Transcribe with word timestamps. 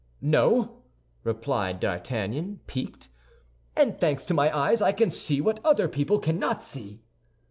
"No," 0.19 0.81
replied 1.23 1.79
D'Artagnan, 1.79 2.61
piqued, 2.65 3.07
"and 3.75 3.99
thanks 3.99 4.25
to 4.25 4.33
my 4.33 4.49
eyes, 4.57 4.81
I 4.81 4.93
can 4.93 5.11
see 5.11 5.39
what 5.41 5.63
other 5.63 5.87
people 5.87 6.17
cannot 6.17 6.63
see." 6.63 7.03